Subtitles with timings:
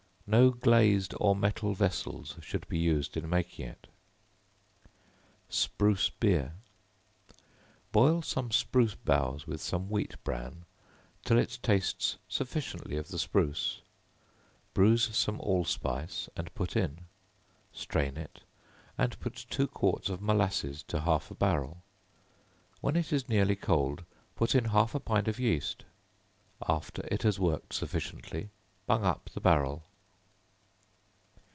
[0.33, 3.87] No glazed or metal vessels should be used in making it.
[5.49, 6.53] Spruce Beer.
[7.91, 10.63] Boil some spruce boughs with some wheat bran,
[11.25, 13.81] till it tastes sufficiently of the spruce;
[14.73, 17.07] bruise some allspice, and put in;
[17.73, 18.39] strain it,
[18.97, 21.81] and put two quarts of molasses to half a barrel;
[22.79, 24.05] when it is nearly cold,
[24.37, 25.83] put in half a pint of yeast;
[26.69, 28.49] after it has worked sufficiently,
[28.87, 29.83] bung up the barrel.